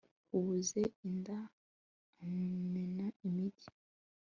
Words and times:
ubuze 0.37 0.81
inda 1.07 1.37
amena 2.23 3.05
imigi 3.27 3.67